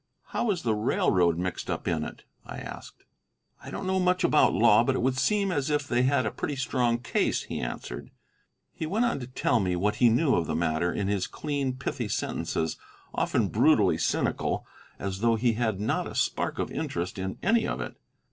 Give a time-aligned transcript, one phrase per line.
[0.29, 3.03] "How is the railroad mixed up in it?" I asked.
[3.63, 6.31] "I don't know much about law, but it would seem as if they had a
[6.31, 8.09] pretty strong case," he answered.
[8.73, 11.73] He went on to tell me what he knew of the matter in his clean,
[11.73, 12.77] pithy sentences,
[13.13, 14.65] often brutally cynical,
[14.97, 17.95] as though he had not a spark of interest in any of it.